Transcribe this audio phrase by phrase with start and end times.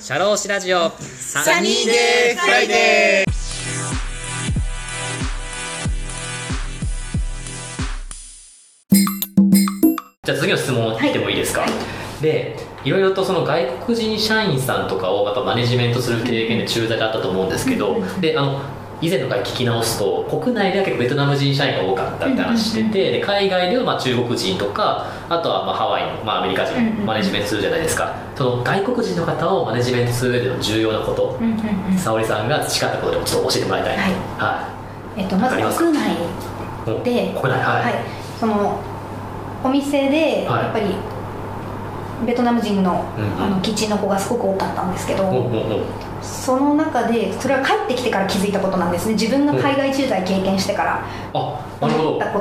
[0.00, 0.90] シャローシラジオ。
[0.90, 3.32] サニーデーフライデー。
[10.24, 11.64] じゃあ次の質問いってもいいですか、
[12.20, 18.60] でいろいろとその外国人社員さんとかをやっぱマネジメントする経験で駐在があったと思うんですけど、であの
[19.02, 26.74] 以前の回聞き直すと国内では結構ベトナム人社員が多かったみたいな話してて、で海外ではまあ中国人とかあとはまあハワイの、まあ、アメリカ人
[27.04, 28.14] マネジメントするじゃないですか。
[28.36, 31.36] その外国人の方をマネジメントする上での重要なこと。
[31.98, 34.12] 沙織さんが培ったことでもちょっと教えてもらいたいなはい。
[34.38, 34.68] は
[35.16, 36.16] えっと、まず国内
[37.04, 37.60] で、国内。
[37.60, 37.94] はい、
[38.38, 38.78] その
[39.64, 40.64] お店ではい。
[40.64, 40.94] やっぱり
[42.24, 43.04] ベトナム人の,、
[43.36, 45.24] あのキッチンの子がすごく多かったんですけど、
[46.22, 49.14] その中でそれは帰ってきてから気づいたことなんですね。
[49.14, 51.04] 自分が海外駐在経験してから。
[51.34, 52.08] あなるほど。
[52.10, 52.40] 思ったこ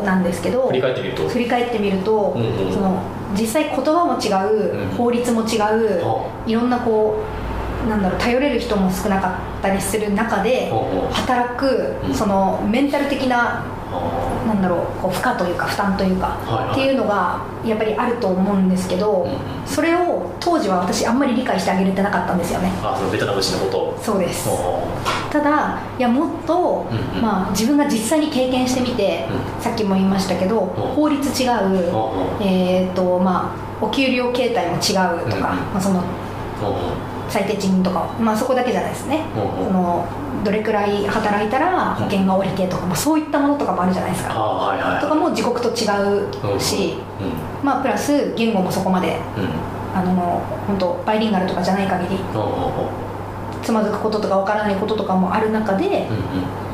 [0.00, 1.28] となんですけど振り返ってみると。
[1.28, 2.72] 振り返ってみると、うんうん。
[2.72, 3.02] その
[3.38, 6.26] 実際言葉も違う、うん法律も違う、あ。
[6.46, 7.22] いろんなこ
[7.86, 10.70] うなんだろう頼れる人も少なかったりする中で
[11.12, 12.14] 働く、うん。
[12.14, 13.64] そのメンタル的なあ
[14.46, 16.38] なんだろうこう負荷というか負担というか、
[16.72, 19.26] っていうのがやっぱりあると思うんですけど、
[19.66, 22.70] それを当時は私あんまり理解してあげれてなかったんですよね。
[22.82, 23.78] あそのベトナム人のこと。
[23.78, 24.48] をそうです。
[24.48, 24.82] お
[25.30, 26.86] ただいやもっと、
[27.22, 29.26] まあ、自分が実際に経験してみて、
[29.58, 30.60] うさっきも言いましたけど、
[30.96, 31.50] 法律違う、
[32.40, 34.92] えーとまあ、お給料形態も違
[35.26, 36.02] うとか、まあ、その
[36.62, 40.04] お最低賃金とか、まあ、そこだけじゃないですね、おその
[40.44, 45.86] どれくらい働いたら保険が下りてとか、まあ、そういったものとかもあるじゃないですあか、はいはいとかも自国と違
[46.56, 47.64] うし、うん。
[47.66, 49.48] まあ、プラス言語もそこまでうん。
[49.92, 52.16] あの本当バイリンガルとかじゃない限り
[53.60, 56.70] つまずくこととかわからないこととかもある中でうんうん。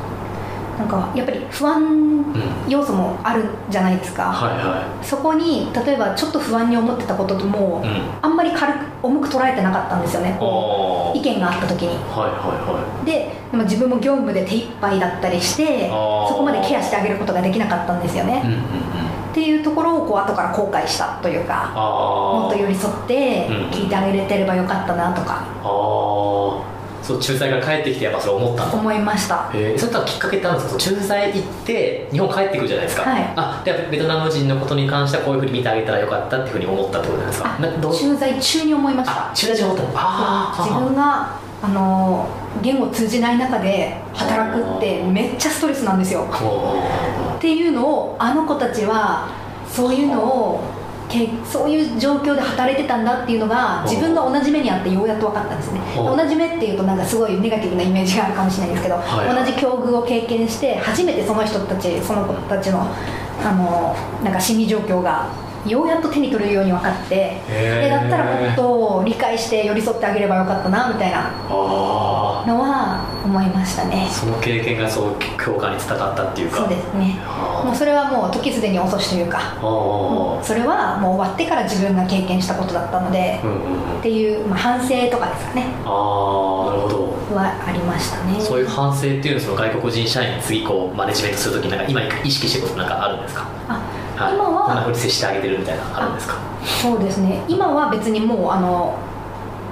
[0.77, 8.01] なんかやっぱり不安うん要素もあるじゃないですか、はいはそこに例えばちょっと不安に思ってたことも、いうん。
[8.21, 10.35] あんまり軽く重く捉えてなかったんですよね。
[10.39, 11.89] こあう意見があった時に。
[12.09, 18.61] はいはででも自分も業務で手一杯だったりしてそこまでケアしてあげることができなかったんですよね、いはいうんうんうん。
[18.61, 25.43] っていうところをこう後から後悔したというかもっと寄り添ってうん聞いてあげれてればよかったなとか。
[25.63, 25.67] あ
[26.73, 26.76] あ
[27.07, 29.49] そう駐在から帰ってきてやっぱそれ思った思いました。
[29.53, 30.79] えー、それとはきっかけってあるんですか？
[30.79, 33.33] 駐在行って日本帰ってくるじゃないですか、はい。
[33.37, 37.93] あでベトナム人のことに関してはこういうふうに見てあげたらよかったっていうふうに思ったってことじゃないですか？
[37.93, 39.31] 駐在中に思いました。
[39.31, 39.91] あ駐在中に思ったの？
[39.95, 42.27] ああ自分があの
[42.61, 46.27] 言語通じない中で働くってめっちゃストレスなんですよ。
[47.37, 49.29] っていうのをあの子たちは
[49.67, 50.61] そういうのを
[51.09, 55.79] けそういう状況で働いてたんだっていうのが自分が同じ目にあってようやっと分かったんですね。
[55.95, 59.45] 同じ目っていうとなんかすごいネガティブなイメージがあるかもしれないですけど、はい。
[59.45, 62.87] 同じ境遇を経験して初めてその人たちその子たちの
[63.43, 65.29] あのなんか心理状況が
[65.65, 74.07] ようやっと手に取れるように分かってでだったらもっと理解して寄り添ってあげればよかったなみたいなあのは思いましたね。
[74.09, 76.57] あその経験がそう共感につながったっていうか。
[76.59, 77.19] そうですね。
[77.25, 79.57] あもうそれはもう時すでに遅しというか
[80.41, 83.99] それはもう終わってから自分が経験したことだったので、うんうんうん。
[83.99, 85.65] っていう、まあ、反省とかですかね。
[85.83, 87.07] ああなるほど。
[87.35, 88.39] はありましたね。
[88.39, 93.45] そういう反省っていうのはその外国人社員に次こうマネジメントするときになんか今意識してることなんかあるんですか？
[93.67, 93.81] あ
[94.17, 96.35] はい、今はこんなふうに接してあげてるみたいなのあるんですか？
[96.81, 97.43] そうですね。
[97.47, 98.97] 今は別にもうあの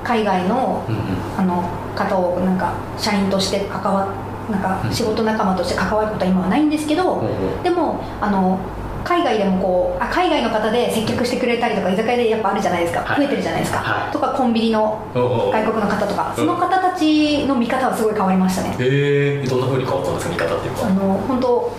[0.04, 1.02] 海外のうんうん。
[1.38, 4.08] あの方をなんか社員として関わ
[4.52, 4.94] なんかうん。
[4.94, 7.60] 仕事仲間として関わることは今はないんですけど、うんう。
[7.60, 8.60] んでもあの
[9.04, 13.18] 海外でもこうあ海外の方で接客してくれたりとか居酒屋でやっぱあるじゃないですか、はい。
[13.18, 14.12] 増えてるじゃないですか、はい。
[14.12, 16.36] とかコンビニの外国の方とか、うん。
[16.36, 20.88] その方たちの見方はすごい変わりましたね、へえどんなふうに変わったんですか見方っていうか？
[20.88, 21.72] あの本当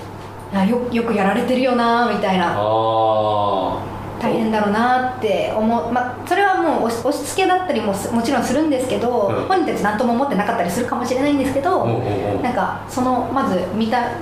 [0.64, 2.54] いやよよくやられてるよなみたいな。
[2.56, 9.34] あ大変だろうなって思う、まあ、それはもう押し付けだったりもすもちろんするんですけど、うん。
[9.46, 14.12] 本人たち何とも思ってなかったりするかもしれないんですけど、うおうおうなんかそのまず見た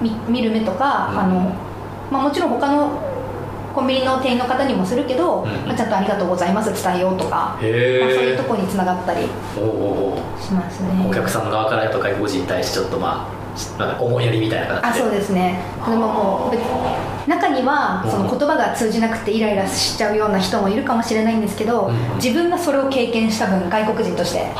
[0.00, 1.18] 見見る目とか、うん。
[1.18, 1.54] あの
[2.10, 2.98] まあ、もちろん他の
[3.74, 5.50] コンビニの店員の方にもするけど、うん。
[5.66, 9.28] まあ、ちゃんと「ありがとうございます」伝えようとか、まあ、そういうとこにつながったりし
[10.52, 11.06] ますね。
[11.06, 13.41] お客さん側からやっぱ外国人に対してちょっとまあ
[13.78, 15.00] なんか思いやりみたいなあ形で。
[15.00, 15.60] そうですね。
[15.84, 16.62] でももう別
[17.28, 18.10] 中にはうん。
[18.10, 22.16] その言葉が通じなくてイライラしちゃうような人もいるかもしれないんですけど、うん。
[22.16, 24.52] 自分がそれを経験した分外国人として。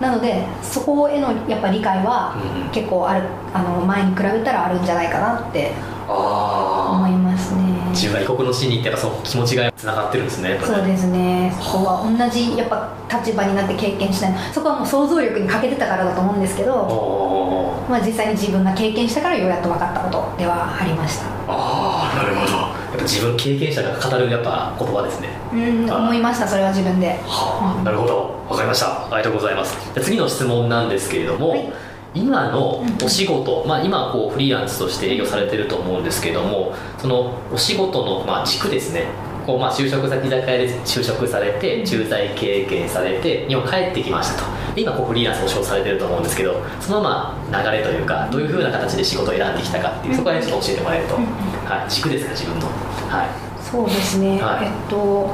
[0.00, 2.36] なのでそこへのやっぱ理解は
[2.72, 5.72] 結構あるあの前に比べたらあるんじゃないかなって
[6.08, 11.52] ああ思いますね自分が異国の地に行ってやっぱその気持ちがつながってるんですねそうですね。
[11.60, 21.26] そこは同じやっぱ立場になって経験しないそこはもう想像力に欠けてたからだと思うんですけど、まあ、実際に自分が経験したからようやっと分かったことではありました。
[21.48, 22.52] ああなるほど。
[22.90, 25.28] やっぱぱ自分経験者が語るやっぱ言葉ですね。
[25.52, 27.18] うん思いましたそれは自分で。
[27.24, 28.44] はあなるほど。
[28.48, 29.06] わかりました。
[29.06, 29.76] ありがとうございます。
[30.02, 31.72] 次の質問なんですけれども、はい
[32.14, 39.04] 今のお仕事、まあ、今こうフリーランスとして営業されてると思うんですけどもそのお仕事のまあ軸ですね。
[39.46, 44.74] こうまあ就職先居酒屋で就職されて駐在経験されて日本帰ってきましたと。
[44.74, 52.66] で今こうフリーランスをお仕事されてると思うんですけどそのまあ流れというかどういうふうな形で仕事を選んできたかっていうそこら辺ちょっと教えてもらえると、はい、軸ですか自分の。
[52.66, 53.62] はい。
[53.62, 54.66] そうですね、はい。
[54.66, 55.30] えっと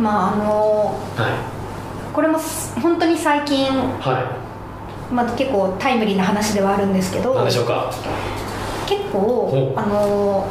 [0.00, 1.54] まああのは
[2.12, 3.68] これもす本当に最近、い。
[3.68, 4.43] は
[5.12, 7.90] まあ、結構タイムリーな話ではあるんですけどい何でしょうか？
[8.86, 10.46] 結構あの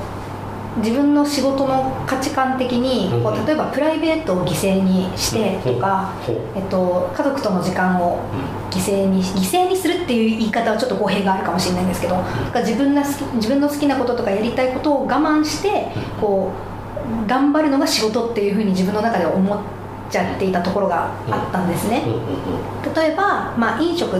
[0.77, 6.13] 自分の仕事の価値観的にこう例えばプライベートを犠牲にしてとか、
[6.55, 8.19] えっと、家族との時間を
[8.71, 12.15] 犠牲に犠牲にするっていう言い方はちょっと語弊があるかもしれないんですけど、
[12.55, 15.89] 自分が好き自分の好きなこととかやりたいことを我慢して
[16.19, 16.51] こ
[17.25, 19.59] う頑張るのが仕事っていうふうに自分の中で思っ
[20.09, 22.01] ちゃっていたところがあったんですね。
[22.95, 24.19] 例えば、まあ、飲食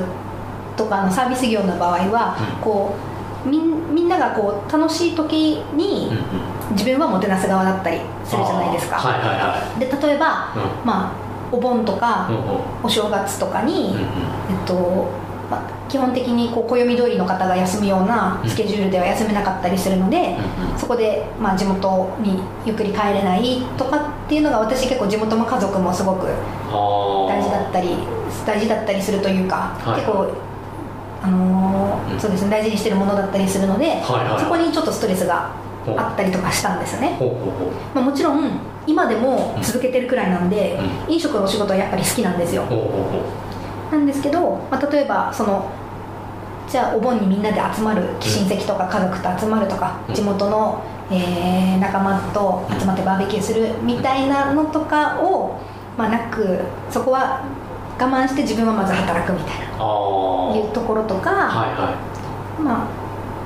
[0.75, 2.61] とかのサービス業の場合は、うん。
[2.61, 2.95] こ
[3.45, 6.09] うみんみんながこう楽しい時に
[6.71, 11.13] 自分はもてなす側だったりするじゃないですか、はいはいはで例えば、いまあ、
[11.51, 12.29] お盆とか、
[12.81, 13.95] お正月とかに、
[14.49, 15.11] えっと
[15.51, 20.37] まあ、基本的にこう暦通りの方が休むようなスケジュールでは休めなかったりするので、
[20.77, 26.27] そこで、まあ、地元にゆっくり帰れないとかっていうのが私結構地元も家族もすごく
[26.71, 27.89] 大事だったり
[28.45, 30.01] 大事だったりするというか、はい。
[30.01, 30.33] 結構、
[31.23, 33.95] あのーうんそうですね大事にしてるものだったりするので、はい
[34.29, 34.39] はい。
[34.39, 35.51] そこにちょっとストレスが
[35.97, 37.71] あったりとかしたんですね、ほうほうほう。
[37.95, 38.49] まあ、もちろん
[38.85, 40.77] 今でも続けてるくらいなんで、
[41.07, 42.63] 飲食のお仕事はやっぱり好きなんですよ。
[43.91, 45.69] なんですけど、まあ、例えばその
[46.67, 50.15] じゃあお盆にみんなで集まる親戚とか家族と集まるとか、うん。
[50.15, 50.81] 地元の、
[51.11, 55.59] えー仲間と集まってバーベキューするみたいなのとかを、
[55.97, 56.59] まあ、なく
[56.89, 57.43] そこは
[58.03, 59.73] 我慢して自分はまず働くみたいな。
[60.55, 61.97] いうところとか、はいは
[62.59, 62.87] まあ、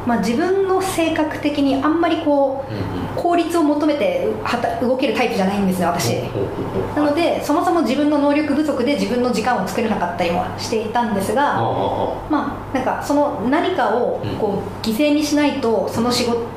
[0.05, 2.77] まあ自分の性格的にあんまりこいう
[3.15, 6.21] 効率を求めてはた動けるタイプじゃないんですよ私。
[6.95, 11.41] なのでそもそも自分の能力不足で自分の時間を作れなかったりもしていたんですあが、
[12.29, 14.37] まあなんかその何かをうん。
[14.37, 16.56] こう犠牲にしないとその仕事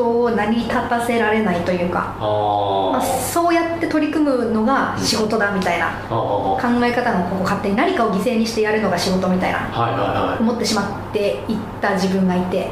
[0.00, 12.70] を成り立たせられないというか、まあ、そうやって取り組むのが仕事だみたいな考え方のここ勝手に何かを犠牲にしてやるのが仕事みたいな思ってしまっていった自分がいて。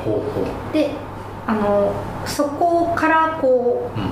[0.72, 0.90] で
[1.46, 1.92] あの
[2.26, 4.04] そこからこうん。
[4.04, 4.06] う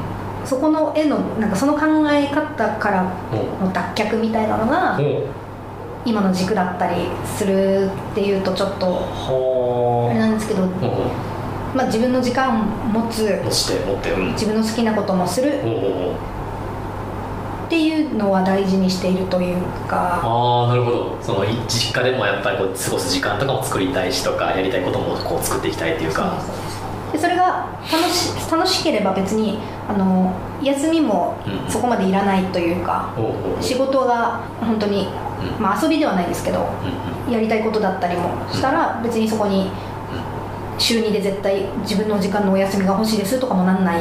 [0.49, 3.03] そこの絵のなんかその考え方から
[3.61, 4.99] の脱却みたいなのが
[6.07, 10.63] 今の軸だったりするっていうとちょっとあれはなんですけど、
[11.79, 14.33] まあ、自分の時間を持つう持ちて持ってうん。
[14.33, 15.63] 自分の好きなこともするっ
[17.71, 20.21] ていうのは大事にしているというか。
[20.25, 21.17] ああなるほど。
[21.23, 26.33] そのい実家でもやっぱりこう過ごす時間とかも作りたいしとかやりたいこともこう作っていきたいっていうか。
[27.13, 29.59] でそれが楽し楽しければ別に
[29.89, 31.71] あの休みもうん。
[31.71, 33.63] そこまでいらないというか、ほうほうほう。
[33.63, 35.07] 仕事が本当に、
[35.57, 35.63] うん。
[35.63, 36.65] まあ、遊びではないですけどうん
[37.29, 37.33] うん。
[37.33, 39.71] やりたいことだったりもしたら別にそこに
[40.79, 44.01] 週2で絶対自分の時間のお休みが欲しいですとかもなんない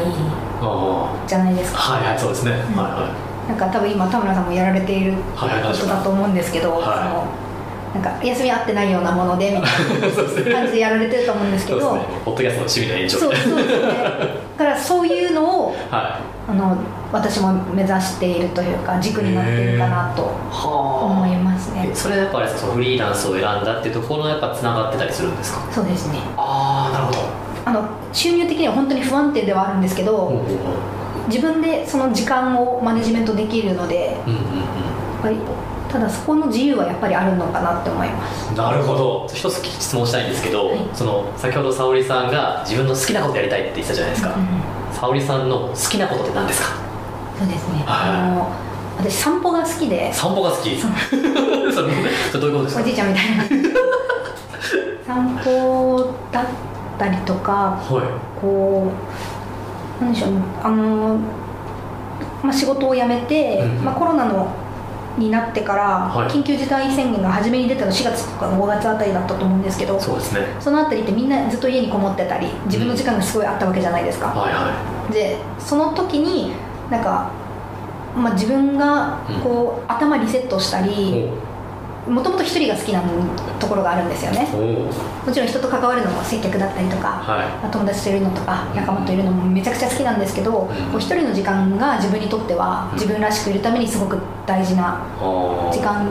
[0.62, 1.80] あじゃないですか。
[1.80, 7.48] あはいはいそうですね、はいはなんか多分今田村さんもやられているはいはいことだと思うんですけど、はいその
[7.94, 12.16] なんか休み合ってないようなものでみたいな 感じでやられてると思うんですいけどそうですね。
[12.26, 13.18] ポッドキャストの趣味の延長。
[13.18, 13.88] そうそうですね
[14.58, 16.78] だからそういうのを はあの
[17.12, 21.90] 私も目指しているというか軸になっているかなと思いますね。
[21.92, 25.72] えそれはやっぱりそのフリーランスを選んだっていうところのやっぱつながってたりするんですか？
[25.72, 26.20] そうですね。
[26.36, 27.20] ああなるほど。
[27.66, 30.42] あの収入的には本当に不安定ではあるんですけど、
[31.28, 34.42] 自分でその時間をマネジメントできるのでううんうん。
[34.42, 34.64] や
[35.20, 35.38] っぱり
[35.90, 38.50] ただそこの自由はやっぱりあるのかなって思います。
[38.50, 39.28] うんなるほど。
[39.34, 40.80] 一つ質問したいんですけど、はい。
[40.94, 44.94] その先ほど沙織さんが自分の好きなことやりたいって言ってたじゃないですか、うん。
[44.94, 46.87] 沙織さんの好きなことって何ですか？
[47.38, 48.10] そうですね、はい。
[48.10, 48.52] あの
[48.98, 50.12] 私散歩が好きで。
[50.14, 50.76] 散歩が好き。
[50.80, 51.82] そ れそ
[52.38, 52.82] れどういうことですか？
[52.82, 53.44] おじいちゃんみたいな。
[55.06, 56.46] 散歩だっ
[56.98, 58.42] たりとかはい。
[58.42, 58.88] こ
[60.02, 60.30] うなんでしょう
[60.64, 61.18] あの、
[62.44, 64.48] まあ、仕事を辞めて、うんまあ、コロナの
[65.18, 66.30] になってから、はい。
[66.30, 70.42] 緊急事態宣言が初めに出たの4月とか5月あたりだったと思うんですけどそうですね。
[70.60, 74.72] そのあたりってみんなずっと家にこもってたり自分の時間がすごいあったわけじゃないですか、はいは
[75.12, 76.52] でその時に
[76.90, 77.30] なんか、
[78.16, 81.30] まあ、自分がこう、頭リセットしたいり、
[82.08, 83.02] もともと一人が好きな
[83.60, 84.48] ところがあるんですよね。
[85.26, 95.06] もちろん人と関わるのも接客だったりとか、はい、友達といるのとか仲間といるのもめちゃくちゃ好きなんですけど、うん、一人の時間が自分にとっては自分らしくいるためにすごく大事な
[95.72, 96.10] 時間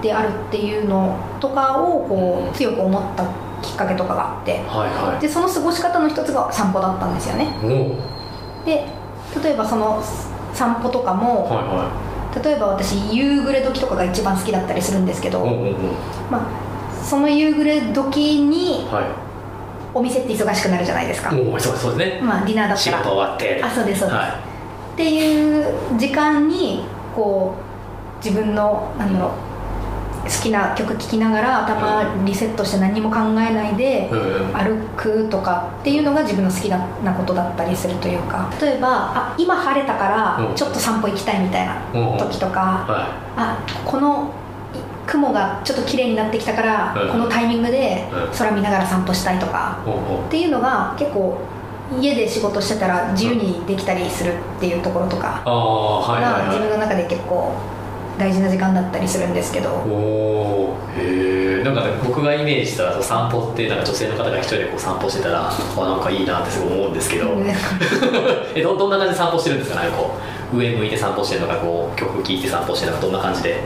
[0.00, 3.24] であるっていうのとかをこう強く思った
[3.60, 7.48] きっかけとかがあって、はいはい、でその過ごし方の一つが散歩だったんですよね。
[8.64, 9.01] で
[9.42, 10.02] 例えばその
[10.52, 11.90] 散歩とかも、はいは
[12.34, 12.44] い。
[12.44, 15.74] 例えば私夕暮れ時とかが一番好きだったりするんですけど、うんうんうん、
[16.30, 18.88] まあ、その夕暮れ時に、
[19.94, 21.30] お店って忙しくなるじゃないですか。
[21.30, 22.98] そうですね、まあ、ディナーだったら。
[22.98, 26.84] 仕事終わってあそうですそうです、はい、っていう時間に
[27.14, 29.51] こう自分のなんだろう
[30.24, 34.08] 好きな曲聴きながら頭リセットして何も考えないで
[34.54, 36.78] 歩くとかっていうのが自分の好きな
[37.14, 38.50] ことだったりするというか。
[38.60, 41.74] 例えばあ今晴れたからちょっと散歩行きたいみたいな
[42.18, 42.86] 時とか、
[43.36, 44.30] あこの
[45.06, 49.78] 雲がちょっと綺麗になってきたから、このタイミングで空見ながら散歩したいとか、
[50.26, 51.38] っていうのが結構
[52.00, 57.52] 家で仕事してたら自由にできたりするっていうところとかが自分の中で結構
[58.18, 59.70] 大事な時間だったりするんですけど。
[59.70, 67.28] おへえんか、ね、僕がイメージしたら散歩ってなんか女性の方が一人でこう散歩してたらあなんかいいなってすごい思うんですけど。
[68.54, 69.82] えどどんな感じで散歩してるんですか？
[69.82, 70.10] ねこ
[70.52, 73.60] う上向いて散歩してるのかこう曲聴いて散歩してるのかどんな感じで？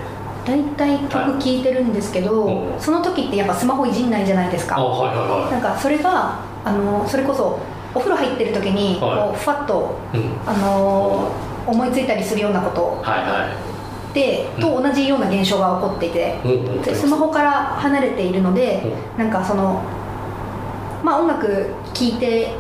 [0.46, 7.58] 大体曲聴いてるんですけど、はい、その時ってやっぱスマホいじんないじゃないですか、はいはいはい、なんかそれがあのそれこそ
[7.92, 11.32] お風呂入ってる時にこう、はい、ふわっと、うん、あの
[11.66, 12.82] 思いついたりするようなこと。
[12.82, 13.65] を、はいはい
[14.16, 16.36] てと同じような現象が起こっていて、
[16.82, 18.82] でスマホから離れているので、
[19.18, 19.82] なんかその
[21.04, 22.54] まあ音楽聴いて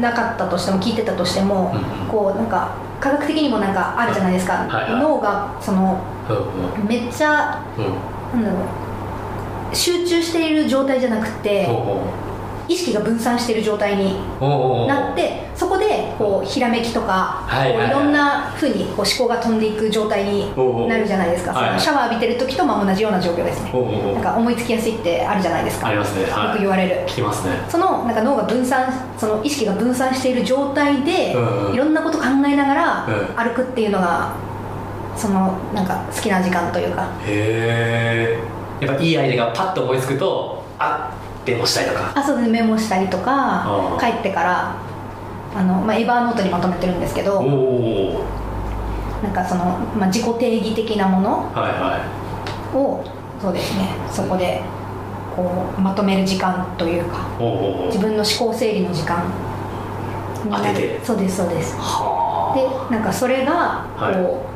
[0.00, 1.74] なかったとしても聴いてたとしても、
[2.10, 4.66] こうなんか科学的にもなんかあるじゃないですか、
[5.00, 5.98] 脳がその、
[6.86, 7.64] めっちゃ、
[8.34, 8.56] なんだろ
[9.72, 11.68] う集中している状態じゃなくて、
[12.68, 14.16] 意識が分散している状態に
[14.88, 15.50] なって
[15.94, 20.50] でこうひらめきとか、はいこういろんなふうにこう思考が飛んでいく状態に
[20.88, 23.72] なるじゃないですか、そのシャワー浴びてる時とも同じような状況ですね。
[23.72, 25.88] なんか思いつきやすいってあるじゃないですか。
[25.88, 27.06] ありますね、はい、よく言われる。
[27.06, 27.54] 聞きますね。
[27.68, 34.34] そのなんか脳が分散その意識が分散している状態で、いろんなこと考えながら歩くっていうのが
[35.16, 37.08] そのなんか好きな時間というか。
[37.26, 38.38] へ
[38.80, 41.10] えやっぱいいアイデアがパッと思いつくとあ
[41.46, 42.12] メモしたりとか。
[42.14, 44.76] あそうですメモしたりとか帰ってから
[45.54, 47.42] あの、まあ、エヴァーノートにまとめてるんですけど
[49.22, 49.64] なんかその、
[49.96, 54.62] まあ、自己定義的なものを、はいはい、そうですねそこで
[55.34, 57.28] こうまとめる時間というか
[57.86, 59.24] 自分の思考整理の時間
[60.44, 61.00] になる。
[61.02, 61.74] そうですそうです。
[61.74, 61.80] で
[62.90, 64.53] なんかそれがこう、はい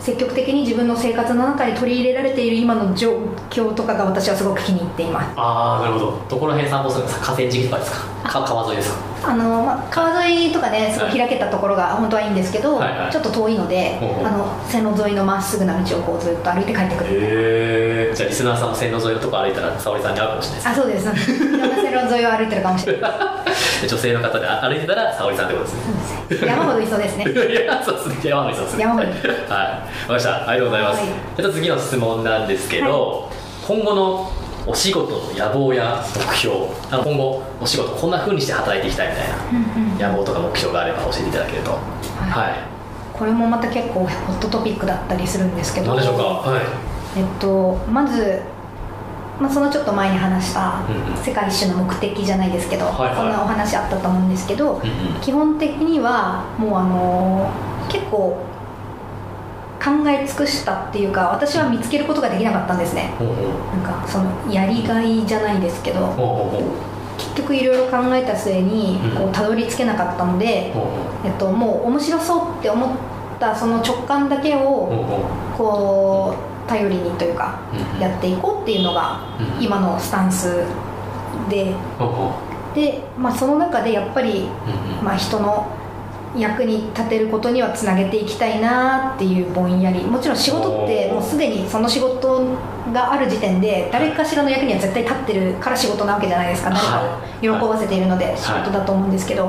[0.00, 3.16] 積極的に自分の生活の中に取り入れられている今の状
[3.50, 5.32] 況とかが私はすごく気に入っています。
[5.36, 6.22] ああなるほど。
[6.28, 7.26] どこら辺散歩するんですか？
[7.26, 7.98] 河川敷とかですか？
[8.44, 9.30] 川沿いですか？
[9.30, 17.10] あの、まあ、川沿いとかねすごい開けたところが本当はいいんですけど、はいはい、ちょっと遠いので、あの線路沿いのまっすぐな道をこうずっと歩いて帰ってくる。
[17.10, 21.06] へえじゃあリスナーさんも線路沿いのとこ歩いたら沙織さんに会うかもしれないですあそうです。
[21.34, 23.10] いろんな線路沿いを歩いてるかもしれない
[23.86, 25.66] 女性の方で歩いてたら沙織さんってこと
[26.28, 26.48] ですね。
[26.48, 27.24] 山ほどいそうですね。
[27.30, 28.30] いやそうですね。
[28.30, 28.82] 山ほどいそうですね。
[28.82, 29.14] 山ほどはい。
[29.14, 29.78] 分か
[30.08, 30.48] りました。
[30.48, 33.30] ありがとうございます、はい、じゃあ次の質問なんですけど、はい、
[33.66, 34.30] 今後の
[34.66, 36.56] お仕事の野望や目標
[36.90, 42.54] あの今後お仕事こんなふうにして働いていきたいみたいな野望とか目標があれば教えていただけると、はい、はい、
[43.12, 45.88] これもまた結構ホットトピックだったりするんですけど。
[45.88, 46.62] 何でしょうか、はい。
[47.16, 48.42] えっと、まず、
[49.40, 50.80] まあ、そのちょっと前に話した
[51.24, 57.50] 世界一周の目的じゃないですけど、はいはい、そんなお話あったと思うんですけど、うんうん、基本的にはもうあの
[57.88, 58.38] 結構
[59.82, 66.08] 考え尽くしたっていうか私は見つけることができなかったんですね、なんかそのやりがいじゃないですけど、
[67.18, 70.72] 結局いろいろ考えた末にこうたどり着けなかったので、
[71.22, 72.90] えっと、もう面白そうって思っ
[73.38, 77.58] たその直感だけをこう頼りにというか
[78.00, 79.20] やっていこうっていうのが
[79.60, 80.64] 今のスタンス
[81.48, 81.74] で。
[82.74, 84.48] で、まあ、その中でやっぱり、
[85.00, 85.66] まあ、人の
[86.36, 90.04] 役に立てることにはつなげていきたいなっていうぼんやり。
[90.04, 92.44] もちろん仕事ってもうすでにその仕事
[92.92, 96.70] がある時点で誰かしらの役には絶対立ってるから仕事なわけじゃないですか。
[96.70, 99.46] 誰かを喜ばせているので仕事だと思うんですけど、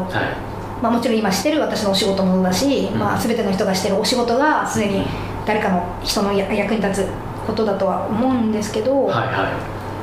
[0.82, 5.04] まあ、もちろん今してる私のお仕事もだし、まあ、全ての人がしてるお仕事がすでに
[5.46, 7.08] 誰かの人の役に立つ
[7.46, 9.08] ことだとは思うんですけど、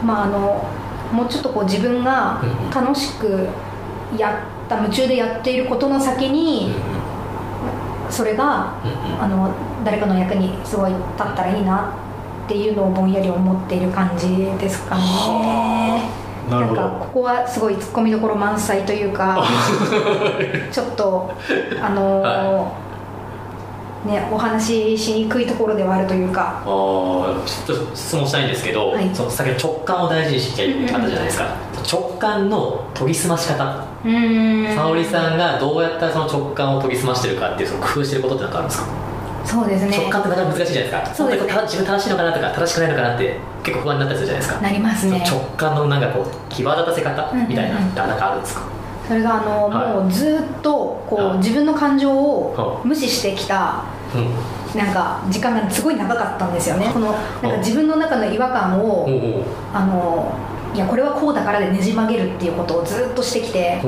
[0.05, 0.69] まああの
[1.13, 2.43] もうちょっとこう自分が
[2.75, 3.49] 楽しく
[4.17, 6.75] やった夢中でやっていることの先に、
[8.09, 8.75] それが、
[9.21, 9.53] あの
[9.85, 11.95] 誰かの役にすごい立ったらいいな
[12.45, 16.23] っていうのをぼんやり思っている感じですかね。
[16.51, 19.43] なんかここはすごいツッコミどころ満載というか
[20.73, 21.31] ちょっと
[21.81, 22.73] あのーは
[24.05, 26.63] ねお話ししにくいところではあるというか。
[26.65, 29.11] あーちょっと質問したいんですけど、はい。
[29.15, 31.57] その先ほど直感を大事にしている方じゃないですか、
[31.91, 33.85] 直感の研ぎ澄まし方。
[34.75, 38.89] 沙織さんがどうやったらその直感を研ぎ澄ましてるかっていうその工夫してることって何かあるんですか、
[39.45, 39.97] そうですね。
[39.97, 41.15] 直感ってなかなか難しいじゃないですか。
[41.15, 41.53] そうですね。
[41.63, 44.61] 自分正しいのかなとか正しくないのかなって結構不安になったりするじゃないですか。
[44.61, 45.25] なりますね。
[45.25, 48.63] 直感のなんかこう際立たせ方うんうんうんみたいなのってなんかあるんですか、
[49.13, 49.93] それがあの、はい。
[49.93, 51.39] もうずっとこう、はい。
[51.39, 54.79] 自分の感情をは無視してきたうん。
[54.79, 56.91] なんか時間がすごい長かったんですよね。
[56.95, 57.21] このなん
[57.53, 59.07] か自分の中の違和感を、
[59.75, 60.33] あの
[60.75, 63.79] いやこれはこうだからでねじ曲げるっていうことをずっとしてきて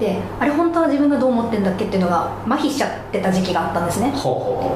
[0.00, 4.12] であれ本当は自分がどう思ってんだっけっていうのが麻痺しちゃってた時期があったんですね。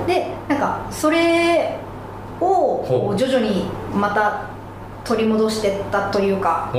[0.06, 1.80] でなんかそれ
[2.40, 4.55] を徐々にまた
[5.06, 6.72] 取り戻してったというか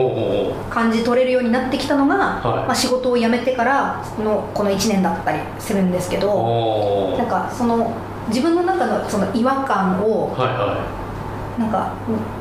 [0.69, 2.67] 感じ取れるようになってきたのが、はい。
[2.67, 7.93] まあ、仕事を辞めてからのこの1年だったりするんですけどなんかその
[8.27, 11.07] 自分の中のその違和感をはいは
[11.57, 11.93] なんか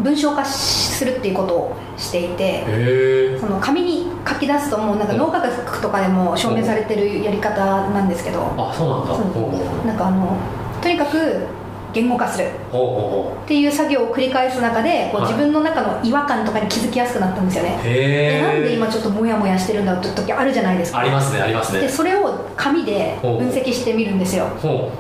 [0.03, 9.87] 文章化するっていうことをしていてその紙に書き出すともうなんか脳科学とかでも証明されてるやり方なんですけどあそうなんだ。
[9.87, 10.37] なんかあの
[10.83, 11.47] とにかく
[11.97, 12.49] 言語化する。
[12.49, 15.33] っていう作業を繰り返す中でこうはい。
[15.33, 17.81] 自分の中の違和感とかに気づきやすくなったんですよね。
[17.83, 20.99] うへえでなんで今ちょっとモヤモヤしてるんだって時あるじゃないですか。
[20.99, 21.81] ありますねありますね。
[21.81, 24.45] でそれを紙で分析してみるんですよ。
[24.61, 24.91] ほ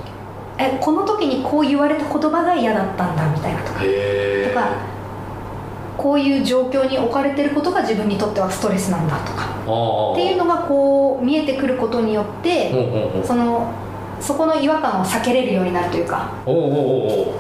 [0.59, 3.81] えこの時にこう言われた言葉が嫌だったんだみたいなとか。
[3.81, 3.85] と
[4.55, 4.69] か
[5.99, 9.45] こういう状況に置かれてることが自分にとってはストレスなんだとか。
[10.12, 12.73] っていうのがこう見えてくることによって
[13.23, 13.71] その
[14.20, 16.30] そこの違和感を避けれるようになるというか。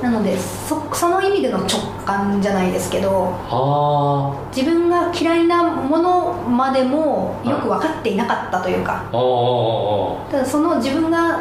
[0.02, 9.04] なのでそその意味での直感じゃないですけどあ自分が嫌いなものまでもよく分かっていなかったというか。
[9.12, 11.40] ーあーあーあただその自分が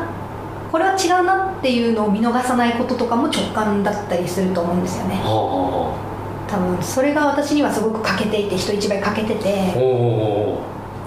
[0.71, 5.21] これは違うなっていうのを見逃さないこととかも直感だったりすると思うんですよね。
[5.23, 9.51] 多分それが私にはすごく欠けていて人一倍欠けてて。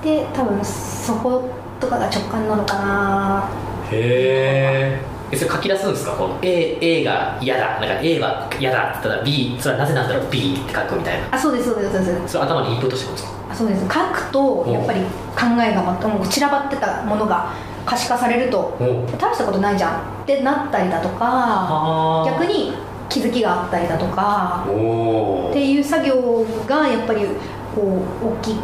[0.03, 1.43] で多分そこ
[1.81, 3.49] とかが直感なのかな
[3.91, 6.13] へえそれ書き出すんですか？
[6.13, 6.39] この。
[6.41, 7.79] A, A が嫌だ。
[7.81, 11.29] なんか A は嫌だって言ったら B それはなぜなんだろう？B って書くみたいな。
[11.33, 12.33] あそうですそうですそうです。
[12.33, 13.39] それ頭にインプットしてくるんですか？
[13.51, 13.83] あそうです。
[13.83, 17.53] 書くとやっぱり考えがまたもう散らばってたものが
[17.85, 18.77] 可視化されると
[19.19, 20.01] 大したことないじゃん。
[20.23, 22.73] ってなったりだとか逆に
[23.11, 27.27] 気づきがあったりだとかおおっていう作業がやっぱり
[27.75, 28.61] こう大きい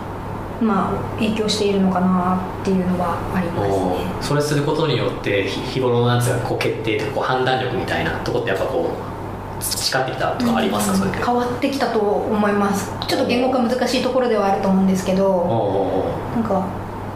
[0.61, 4.13] まあ影響しているのかなっていうのはありますね。
[4.21, 11.25] それすることによって日日頃のなんですかこう決定とかこう判断力みたいなとこってやっぱこう培ってきたとかありますか、それって。
[11.25, 12.93] 変わってきたと思います。
[13.07, 16.67] ちょっと言語化難しいところではあると思うんですけどなんか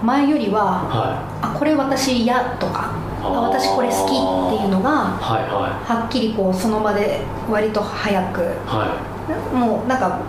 [0.02, 5.50] 前よりははあこれ私嫌とかあ私これ好きっていうのがいはい。
[5.50, 7.20] ははっきりこうその場で
[7.50, 8.44] 割と早くい。
[8.66, 8.94] は
[9.52, 10.20] もうなんか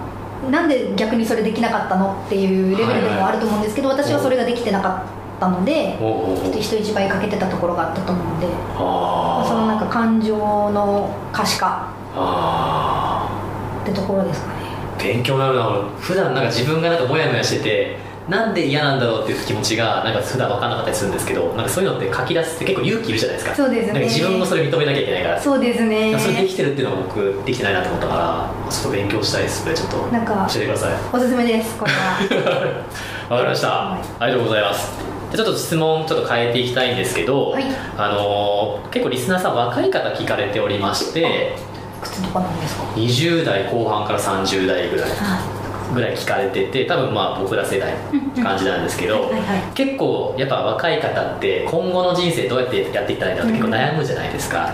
[0.49, 5.03] なんで逆にそれできなかったのっていうレベルでもあると思うんですけど、私はそれができてなか
[5.37, 13.29] ったのでちょっと人一倍かけてたところがあったと思うんでそのなんか感情の可視化あ
[13.83, 14.53] ってところですかね。
[14.97, 17.97] ー勉強になるな普段なんか自分がなんかモヤモヤしてて
[18.29, 23.55] なんで嫌なんだろうっていう気持ちがなんか普段分かんなかったりするんですけどなんかそういうのって書き出すって結構勇気いるじゃないですか。
[23.55, 23.99] そうですね。
[24.01, 25.41] 自分もそれ認めなきゃいけないから。
[25.41, 26.17] そうですね。
[26.19, 30.93] それできてるっていうのが僕できてないなと思ったからちょっと勉強したいですねちょっとなんか教えてください。
[31.11, 32.83] おすすめですこれは。
[33.29, 34.01] わかりました、はい。
[34.19, 34.91] ありがとうございます。
[35.31, 37.63] でちょっと質問ちょっと変えていきたいんですけど、はい。
[37.97, 41.55] あのー結構リスナーさん若い方聞かれておりまして
[42.01, 45.09] 靴とかなんですか？20代後半から30代ぐらい。
[45.09, 45.58] は
[45.93, 47.95] ぐらい聞かれてて多分まあ僕ら世代っ
[48.35, 49.61] て感じなんですけど、はいはいはい。
[49.73, 54.69] 結構やっぱ若い方って今後の人生どうやってやっていったらいいんだろうって結構悩むじゃないですか、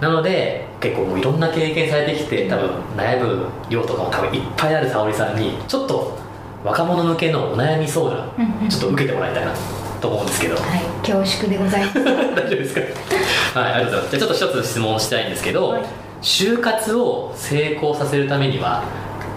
[0.00, 6.18] なので結構もういろんな経験されてきて多分悩む量とかも多分いっぱいある沙織さんにちょっと
[6.64, 8.30] 若者向けのお悩み相談
[8.68, 9.52] ちょっと受けてもらいたいな
[10.00, 10.80] と思うんですけど、はい。
[11.06, 12.04] 恐縮でございます。
[12.04, 12.80] 大丈夫ですか？
[13.60, 14.18] はいありがとうございます。
[14.18, 15.82] じゃあちょっと一つ質問したいんですけど、はい。
[16.22, 18.82] 就活を成功させるためには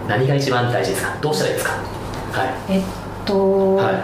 [0.08, 1.18] 何が一番大事ですか？
[1.22, 1.74] どうしたらいいですか？
[2.32, 2.74] はい。
[2.74, 2.82] えっ
[3.26, 3.96] と、はい。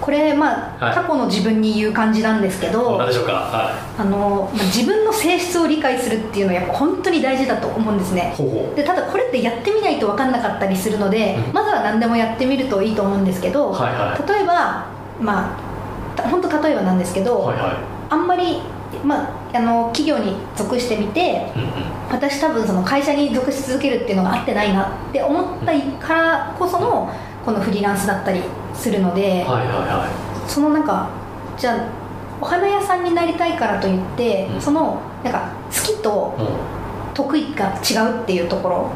[0.00, 0.94] これまあ、はい。
[0.94, 3.32] 過去の自分に言う感じなんですけど何でしょうか？
[3.32, 8.34] はあの、まあ、自分の性質を理解するっていうのはやっぱ本当に大事だと思うんですね。
[8.74, 11.52] でただこれってやってみないと分かんなかったりするので、うん。
[11.52, 14.28] まずは何でもやってみるといいと思うんですけど、はいはい。
[14.28, 14.86] 例えば
[15.20, 17.78] まあ本当例えばなんですけど、はいは
[18.10, 18.62] あんまり、
[19.04, 25.72] まあ、あの企業に属してみていうんうん私多分その会社に属し続けるっていうのが合ってないなって思った
[26.06, 27.12] からこその
[27.44, 28.42] このフリーランスだったり
[28.74, 31.10] するので、はいはいはそのなんか
[31.56, 32.08] じゃあ
[32.40, 34.60] お花屋さんになりたいからといって、うん。
[34.60, 38.92] そのなんか好きとい得意が違うっていうところ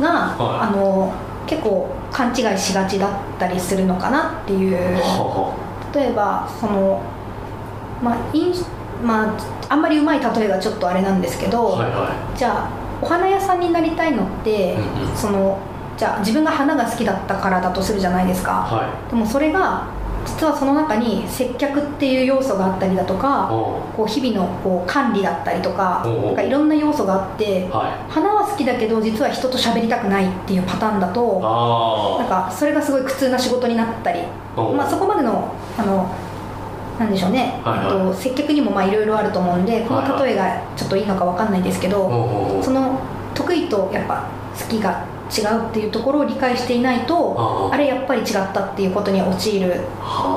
[0.00, 0.68] が、はい。
[0.68, 1.12] あの
[1.46, 4.76] 結構勘違いしがちだったりするのかなっていう。
[4.76, 5.54] は
[5.92, 7.00] 例えばその
[8.02, 8.54] まあイン
[9.02, 9.34] まあ
[9.68, 15.16] あんまりうまい例えがちょっとあれなんですけど、あはいはじゃあお花屋さんになりたいのって、うんうん。
[15.16, 15.58] その
[15.96, 18.74] じゃあ自分が花が好きだったからだとするじゃないですか、い。
[18.74, 19.86] はでもそれが
[20.24, 28.12] 実はその中に接客っていう要素があったりだといかおこう日々のこう管理だったりとかなんかいろんな要素があってはい。
[28.12, 34.20] 花は好きだけど実は人と喋りたくないっていうパターンだとあなんかそれがすごい苦痛な仕事になったり
[34.56, 36.12] まあ、そこまでのあの
[36.98, 37.88] なんでしょうね、はいはい。
[37.88, 40.18] と、接客にもまあいろいろあると思うんでこはいはい。
[40.18, 42.64] の例えがちょっといいのかわかんないですけど、おうおうおう。
[42.64, 42.98] その
[43.34, 44.26] 得意とやっぱ
[44.58, 49.84] 好きが違うっていうところを理解していないとあああれやっぱり違ったっていうことに陥る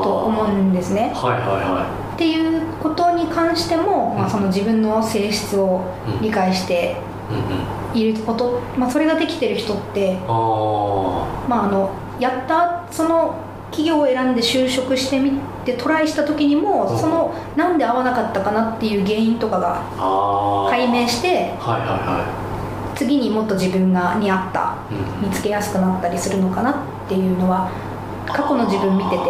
[0.04, 1.12] と思うんですね。
[1.16, 4.30] はいはいはっていうことに関しても、まあ、うん。
[4.30, 5.82] その自分の性質を
[6.22, 6.98] 理解して
[7.32, 8.00] いうんうん。
[8.00, 13.36] いること、まあ、それができてる人って、あまあ、あのやったその
[13.72, 15.32] 企業を選んで就職してみ
[15.64, 16.98] てトライした時にも、うん。
[16.98, 24.76] そのなんで合わなかったかなっていう原因とかがあああ解明してはいはいは次にもっと自分がに合った
[25.22, 26.76] 見つけやすくなったりするのかなっ
[27.08, 27.72] ていうのは
[28.28, 29.26] 過去の自分見ててやっ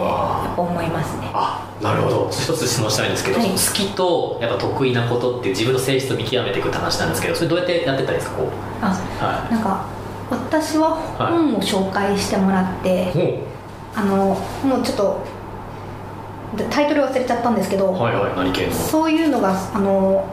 [0.56, 1.30] ぱ思いますね。
[1.34, 2.30] あなるほど。
[2.30, 3.50] 一つ質問したいんですけど、はい。
[3.50, 8.48] 好きとやっぱ得意なことって自分の性質を見極めていくって話なんですけどそれどうやってやってたんですかこう？
[8.82, 9.86] あはなんか
[10.30, 13.48] 私は本を紹介してもらって、いほ
[13.96, 15.31] あのもうちょっとで
[16.70, 18.74] タイトル忘れちゃったんですけど、うはいはい何系の？
[18.74, 20.26] そういうのがあの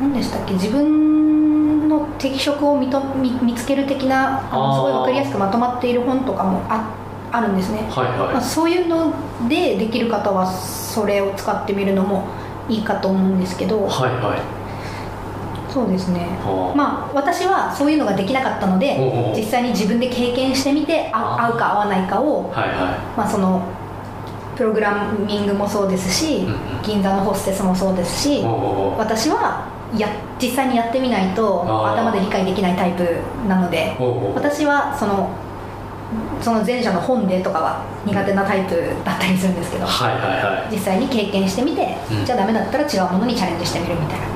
[0.00, 0.54] 何でしたっけ？
[0.54, 6.90] 自分の適職を見と見見つける的なあのすごい分かりやすくまとまっている本とかもあ
[7.30, 9.12] あるんですね、はいはい、まあ、そういうの
[9.48, 12.24] でできる方はそれを使ってみるのも
[12.68, 13.86] いいかと思うんですけど。
[13.86, 14.40] はいはい。
[15.72, 16.20] そうですね。
[16.44, 23.62] はあまあ私はそういうのができなかったので実際に自分で経験してみてあ合うか合わないかをはいはまあ、その
[24.56, 26.46] プログラミングもそうですし、
[26.82, 28.42] 銀座のホステスもそうですし、
[28.98, 30.08] 私はや
[30.40, 33.06] 実際にやってみないと頭で理解できないタイプ
[33.46, 33.96] なので
[34.34, 35.30] 私はその
[36.40, 40.72] その前者の本でとかは苦手なタイプだったりするんですけどはいはいはい。
[40.72, 42.24] 実際に経験してみて、うん。
[42.24, 44.26] じゃあダメだったら違うものにチャレンジしてみるみたいな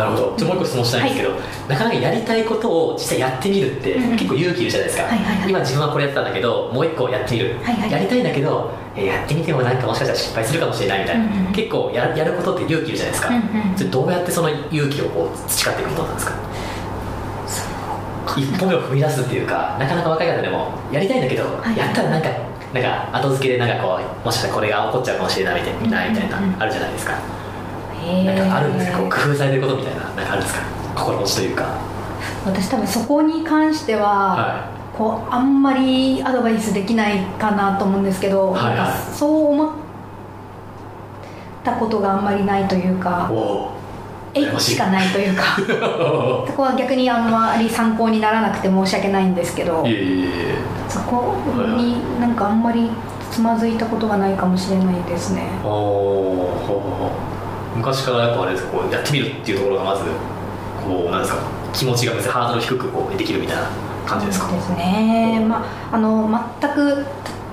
[0.00, 0.34] なるほど。
[0.36, 1.34] じゃあもう一個質問したいんですけど、
[1.68, 5.50] なかなかやりたいことを実際やってみるって結構勇気いるじゃないですか、はいはいはい。
[5.50, 7.90] 今自分はこれやってたんだけどもう一個やってみる、はいはい。
[7.92, 13.42] やりたいんだけどえやってみてもなんかもしかしたら失敗するかもしれないみたいな、うんうん結構ややることって勇気いるじゃないですか、うんうん
[13.76, 16.34] それどうやってその勇気をこう培っていくものなんですか？
[18.36, 21.76] 一歩目を踏み出すっていうかなかなか若い方でもやりたいんだけど、い。
[21.76, 22.28] やったらなんか
[22.72, 27.16] なんか後付けでなんかこうもしかしたらこれが起こっちゃうかもしれないみたいな,、みたいなあるじゃないですか、へ
[28.24, 30.60] なんかあるんですかこうー工夫されてることみたいななんかあるんですか？
[30.96, 31.64] 心持ちというか。
[32.44, 38.76] 私多分そこに関しては、はこうあんまりアドバイスできないかなと思うんですけど、はいはい。
[38.76, 39.70] なんかそう思っ
[41.64, 43.30] たことがあんまりないというか
[44.34, 45.42] え羨ましいしかないというか。
[46.46, 50.54] そこは逆にあんまり参考にならなくて申し訳ないんですけどいえいえいえ。
[50.88, 51.34] そこ
[51.76, 52.90] になんかあんまり
[53.30, 55.42] つまずいたことがないかもしれないですね。
[55.62, 57.39] おおほうほうほう
[57.76, 60.02] 昔からやっぱあれですかこうやってみるっていうところがまず
[60.84, 61.38] こうなんですか
[61.72, 63.68] 気持ちが別にハードル低くこうできるみたいな
[64.06, 64.50] 感じですか？
[64.52, 65.44] ですね。
[65.48, 66.28] まああの
[66.60, 67.06] 全く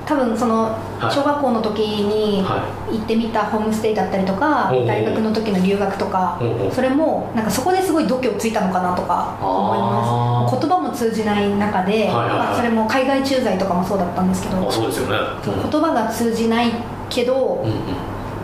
[0.05, 0.63] た多分その
[0.99, 1.13] はい。
[1.13, 6.39] 小学校の時には行ってみたホームステイだったりとか大学の時の留学とか
[6.71, 10.59] それもなんかそこですごい度胸ついたのかなとか思います。
[10.59, 15.17] 言葉も通じない中で、まあ、それも海外駐在とかもそうだったんですけどあそうですよね。
[15.45, 16.71] 言葉が通じない
[17.09, 17.63] けど、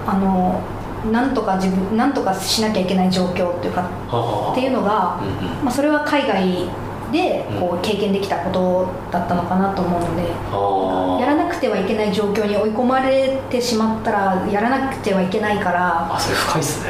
[0.06, 0.62] あの
[1.12, 3.90] なんとか自分なんとかしなきゃいけない状況っていうか
[4.52, 5.22] っていうのが、
[5.64, 6.70] まあ、それは海外
[7.12, 11.18] でこう経験できたことだったのかなと思うので、あ。
[11.22, 16.90] やらなくてはいけない状況に追い込まれてしまったらやらなくてはいけないからあそれ深いっすね。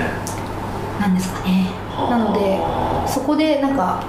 [0.99, 1.67] なんですかね。
[1.89, 2.17] はあ。
[2.17, 4.03] なのでそこでなんか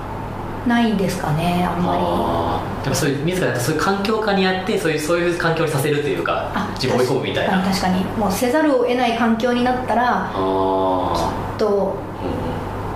[0.66, 1.98] ないですかねあんまり。
[2.02, 2.84] あー。
[2.84, 7.60] やっぱそういう自らそういう環境下にあってそういうそういう環境にさせるというかあ自分を追い込むみたいな。
[7.60, 8.04] あ確かに。
[8.04, 11.96] もうせざるを得ない環境になったらあきっと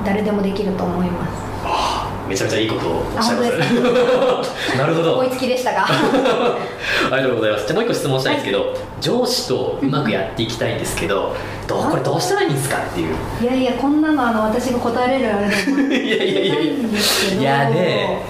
[0.04, 1.32] 誰でもできると思います。
[1.42, 1.47] あ
[2.28, 3.46] めちゃめちゃいいことをおっしゃいま
[4.40, 5.18] あす なるほど。
[5.18, 7.66] 追いつきでしたが ありがとうございます。
[7.66, 11.34] じゃあもう一個質問したいんですけど、上司とうまくやっていきたいんですけど、
[11.66, 13.14] どうこれどうしたらいいんですかっていう。
[13.42, 18.22] いやいやこんなのあの私が答えれるあれでもいやいやいやいやね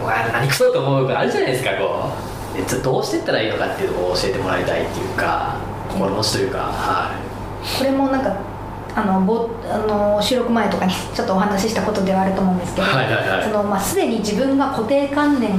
[0.00, 2.82] もうあ何くそと思うことあるじゃないですかこう。
[2.82, 5.56] どうしていったらいいのかっていうのを教えてもらいたいっていうか
[5.92, 7.10] 心持ちというかは
[7.78, 8.32] これもなんか
[8.96, 13.44] あのぼあの収録前とかにちょっとお話ししたことではあると思うんですけど、はいはいはい。
[13.44, 15.50] そのまあ、すでに自分が固定観念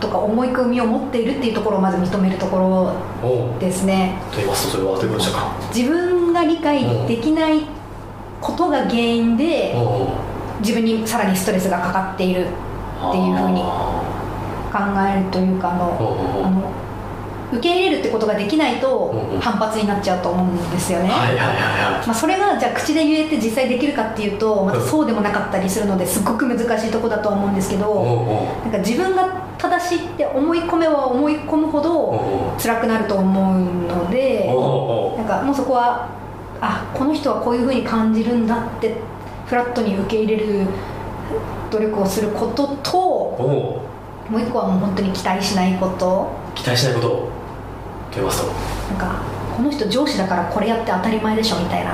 [0.00, 2.58] とか思い込みを持っているっていうところをまず認めるとこ
[3.22, 4.20] ろですね。
[4.30, 5.52] と言いますとそれはどういうことでしょうか？
[5.74, 7.62] 自分が理解できない
[8.40, 9.74] ことが原因で
[10.60, 14.02] 自分にさらにストレスがかかっているっていうふうにあ
[14.72, 16.70] 考えるというかあのあの
[17.50, 21.10] 受け入れるってことができないと反発になっちゃうと思うんですよね、
[22.14, 34.44] それがじゃあ口で言えて実際できるかっていうとまたそうでもなかったりするのですっごく難しいとこだとは思うんですけどなんか自分が正しいって思い込めば思い込むほど辛くなると思うので
[35.16, 36.08] なんかもうそこは
[36.60, 38.94] あこの人はこういうふうに感じるんだって
[39.46, 40.66] フラットに受け入れる
[41.70, 42.98] 努力をすることと
[44.28, 46.30] もう一個はもう本当に期待しないこと。
[46.54, 47.37] 期待しないこと
[48.22, 48.42] ます。
[48.42, 49.22] となんか
[49.56, 51.92] この人上司だからこれやって当たり前でしょみたいな。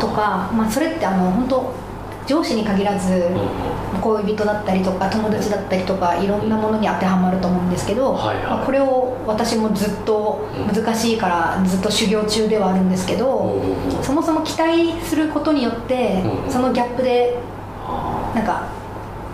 [0.00, 1.72] とか、まあ、それってあの本当
[2.26, 3.28] 上司に限らず
[4.00, 8.44] 恋人だったりとか友達だったりとかいろんなものに当てはまると思うんですけど、はいはい。
[8.46, 13.62] まあこれを私もずっと難しいからずっと修行中ではあるんですけど、
[14.02, 17.38] そもそも期待することによって、うんそのギャップで
[17.86, 18.68] あなんか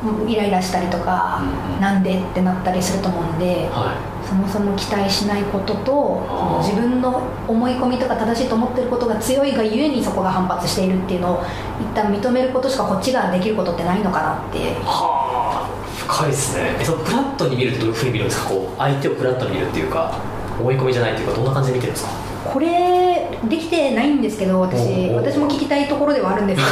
[0.04, 1.80] うんイライラしたりとか、うんうん。
[1.80, 11.42] なんでってなったりすると思うんでー、はいそもそも期待しないことと自分の思い込みとか正しいと思ってることが強いがゆえにそこが反発しているっていうのを
[11.80, 14.58] 一旦認めることしかこっちができることってないのかなって。
[14.84, 16.76] はあ深いですね。
[16.80, 18.48] えそのフラットに見るってどういうふうに見るんですか？
[18.50, 20.18] こう相手をフラットに見るっていうか
[20.58, 22.10] 思い込みじゃないっていうかどんな感じで見てるんですか？
[22.52, 26.62] これできてないんですけど私私も聞きたいところではあるんです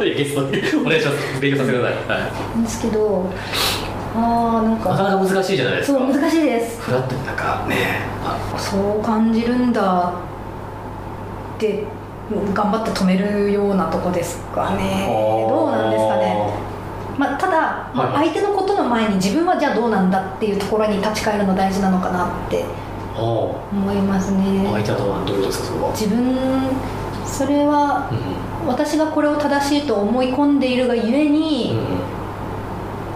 [0.00, 0.58] け いやゲストに。
[0.86, 1.40] お願いします。
[1.40, 3.26] 勉強させてください、はい、どですけど
[4.14, 5.98] ああなんなかかなか難しいじゃないですか。
[5.98, 6.80] そう難しいです。
[6.80, 7.76] フラットになんかね
[8.24, 8.58] あ。
[8.58, 10.12] そう感じるんだ
[11.56, 11.84] って
[12.54, 15.06] 頑張って止めるようなとこですかね。
[15.48, 16.72] どうなんですかね。
[17.18, 18.28] まあ、ただ、まあはい。
[18.30, 22.64] 相手のことの前に自分はじゃあどうなんだっていうところに立ち返るの大事なのかなって
[23.14, 24.66] 思いますね。
[24.72, 25.90] 相手はどうどういうことですかそれは。
[25.92, 26.36] 自分
[27.26, 32.01] それはうん私がこれを正しいと思い込んでいるがゆえうんにうん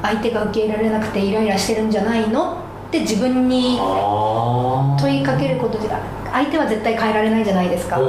[0.07, 2.65] 相手が受け入れられなくてイライラしてるんじゃないの？
[2.89, 5.89] って自分に問いかけることで
[6.33, 7.97] 相手は絶対変えられないじゃないですか。
[7.97, 8.05] って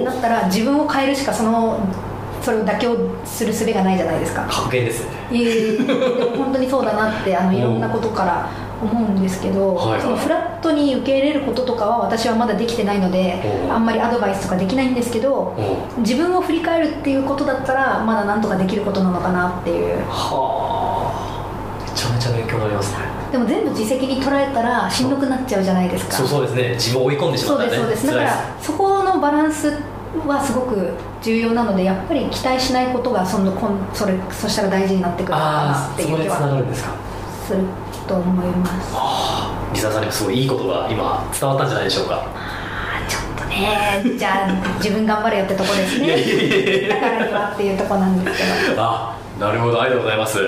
[0.00, 1.78] うなったら自分を変えるしかその
[2.40, 4.46] それを妥協する術がないじゃないですか。
[4.50, 5.10] 格言ですね。
[5.32, 7.52] いえでも本当にそうだなってあのう。
[7.52, 8.48] んいろんなことから
[8.82, 10.00] 思うんですけど、はいはい。
[10.02, 13.68] そのフラットに受け入れることとかは私はまだできてないのでう。
[13.68, 15.54] んあんまりアドバイスとかできないんですけど
[15.96, 16.00] う。
[16.00, 19.98] ん自分を振り返るっていうことだったらまだなんとかできることなのかなっていう。
[20.08, 20.61] はあ
[22.52, 22.98] 強になりますね
[23.32, 26.12] でも全部自責に捉えたらしんどくなっちゃうじゃないですか。
[26.12, 26.68] そうそうですね。
[26.74, 28.28] 自分を追い込んでしまそうったらねですそうです。
[28.28, 29.78] だからそこのバランス
[30.26, 36.90] はすごく重要なのでやっぱり期待しないことがそのこんそれそしたら大事になってくるっていう気そこでつながはるんですか。
[37.46, 37.60] する
[38.06, 38.92] と思います。
[38.94, 42.26] ああリサさんにもすごいいいことが今伝わったんじゃないでしょうか。
[43.08, 46.88] ちょっとねじゃあ自分頑張れよってとこですね。
[46.88, 48.38] だからにはっていうとこなんです
[48.68, 48.82] けど。
[48.82, 49.80] あなるほど。
[49.80, 50.38] ありがとうございます。
[50.38, 50.44] で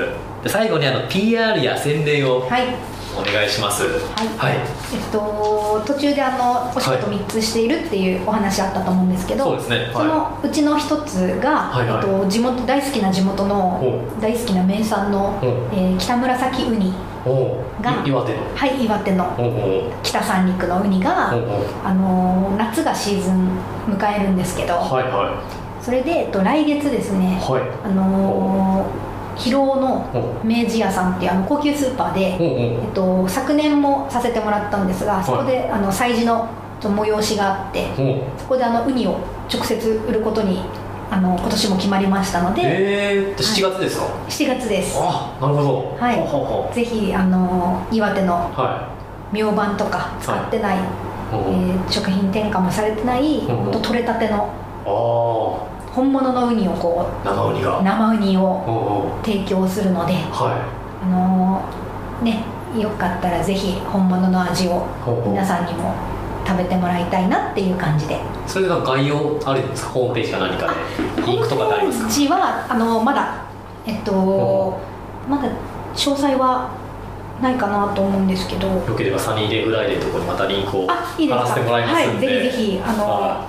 [0.46, 2.94] 最後にあの PR や宣伝をはい。
[3.16, 3.84] お願いします。
[3.84, 9.76] はい、はい、えっと途中であのお仕事3つしているっていうお話あったと思うんですけど、そうですね。
[9.76, 9.92] はい。
[9.92, 11.96] そのうちの一つが、はいはい。
[11.96, 15.38] えっと、地元大好きな地元のほ大好きな名産の、
[15.72, 16.92] えー北紫ウニ
[17.80, 18.54] が岩手の。
[18.54, 21.30] はい岩手の北三陸のウニが、
[21.84, 23.48] あのー夏がシーズン
[23.86, 25.40] 迎えるんですけど、はいは
[25.80, 27.62] それで、えっと、来月ですね、いはい。
[27.84, 36.48] あのー広尾のお明治屋さんっていうあの高級スーパーで、えっと、昨年もさせてもらったんですがそこで、あの催事の
[36.80, 37.88] 催しがあって
[38.36, 39.18] そこであのウニを
[39.52, 40.60] 直接売ることに
[41.10, 44.96] あの今年も決まりましたので、えー、7月ですか、7月です。
[44.98, 45.96] あなるほど。
[45.96, 46.16] はい。
[46.16, 48.92] ほうほうほぜひあの岩手のうは
[49.32, 50.80] 明晩とか使ってない、い。
[51.32, 54.50] おえー食品添加もされてない、んほんと取れたての
[54.84, 57.78] おあ本物のウニをこあ生ウニが？
[57.78, 60.60] う生ウニを提供するのでは
[61.02, 62.44] あのーね
[62.80, 64.86] よかったらぜひ本物の味を
[65.24, 65.94] 皆さんにも
[66.44, 68.18] 食べてもらいたいなっていう感じで。
[68.46, 69.90] それでなんか概要あるんですか？
[69.90, 70.74] ホームページか何かで。
[71.22, 72.04] リンクとかってありますか？
[72.04, 73.44] ホームページはあのまだ
[73.86, 74.80] えっと
[75.28, 75.48] まだ
[75.94, 76.70] 詳細は
[77.40, 78.66] ないかなと思うんですけど。
[78.68, 80.94] よければサニーデイフライデーのところにまたリンクを貼
[81.36, 83.46] らせてもらいますんで、はい、ぜひぜひあの、は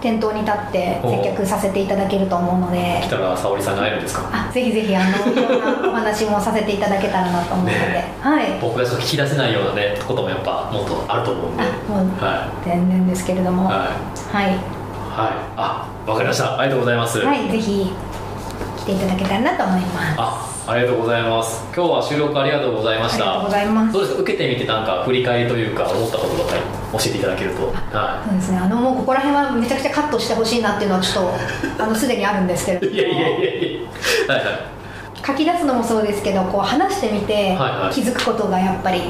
[0.00, 3.00] 店頭に立って接客させていただけると思うので。
[3.02, 4.28] 来たら早織さんに会えるんですか？
[4.32, 8.58] あぜひぜひあのいろんなお話もさせていただけたらなと思うので、ねはい。
[8.60, 11.62] 僕がちょっと聞き出せないようなねこともやっぱもっとあると思うんで。
[11.62, 13.64] あもうは全然ですけれども。
[13.64, 13.86] いはい、
[14.34, 14.46] はい。
[14.46, 14.58] はい。
[15.56, 16.58] あわかりました。
[16.58, 17.92] ありがとうございます、はい、ぜひ
[18.88, 20.14] 来ていただけたらなと思います。
[20.16, 21.62] あありがとうございます。
[21.76, 23.24] 今日は収録ありがとうございました。
[23.24, 23.92] ありがとうございます。
[23.92, 24.22] どうですか？
[24.22, 26.54] 受けてみてなんか振り返りというか思ったこととか
[26.92, 27.66] 教えていただけると。
[27.66, 28.58] はそうですね。
[28.58, 32.92] あのもうここら辺はめちゃくちゃカットしてほしいなっていうのはちょっと あのすでにあるんですけれども。
[32.92, 33.82] いいやいやいやい
[34.28, 34.34] や。
[34.34, 34.58] はいはい。
[35.26, 37.58] 書き出すのもそうですけどこう話してみて
[37.92, 39.02] 気づくことがやっぱり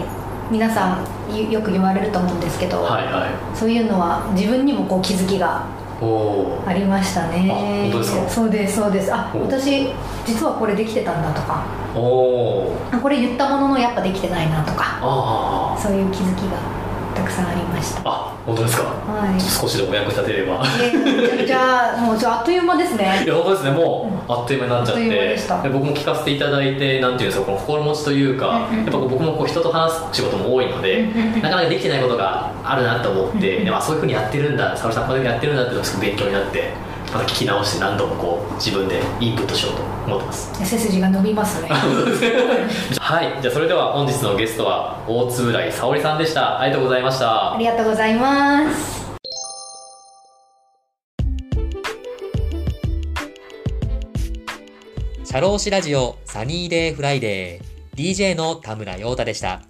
[0.50, 0.98] 皆さ
[1.30, 3.56] んよよく言われると思うんですけど、はいはい。
[3.56, 5.62] そういうのは自分にもこう気づきが
[6.66, 7.48] ありましたね。
[7.50, 8.28] あ本当ですか？
[8.28, 9.12] そうですそうです。
[9.12, 9.92] あお私
[10.24, 11.64] 実はこれできてたんだとか。
[11.94, 12.70] お
[13.02, 14.98] これ言ったもののやっぱできてないなとか。
[15.02, 16.58] あそういう気づきが
[17.18, 18.00] たくさんありました。
[18.00, 18.85] ああ本当ですか？
[18.85, 19.40] はい。
[19.40, 20.62] 少しでもお役に立てれば。
[20.81, 23.22] えーめちゃくちゃもうちょあっという間ですね。
[23.26, 23.70] いや本当ですね。
[23.72, 25.68] もうあっという間になっちゃって。
[25.68, 36.72] 僕も聞かせていただいてなんていうんですかこの心持ちというか、うんうんやっぱ僕もこう人と話す仕事も多いので、うんなかなかできてないことがあるなと思って、でまあ、そういうふうにやってるんだ沙織さんこういうふうにやってるんだっていうのがすごく勉強になって
[37.12, 40.64] また聞き直して何度もこう自分でインプットしようと思ってます。
[40.64, 41.68] 背筋が伸びますね。
[43.00, 43.38] はい。
[43.40, 46.60] じゃあそれでは本日のゲストは大津浦井沙織さんでした。
[46.60, 47.54] ありがとうございました。
[47.54, 49.08] ありがとうございます。
[55.24, 57.68] 社労士ラジオサニーデイフライデー。
[57.98, 59.62] DJ の田村陽太でした。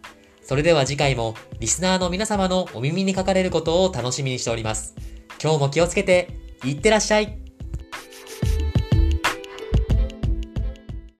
[0.42, 4.94] それでは次回もリスナーの皆様のお耳にかかれることを楽しみにしております。
[5.42, 7.47] 今日も気をつけて、いってらっしゃい。